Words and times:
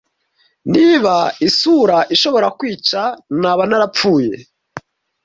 Niba 0.73 1.15
isura 1.47 1.97
ishobora 2.15 2.47
kwica, 2.57 3.01
naba 3.41 3.63
narapfuye. 3.69 4.33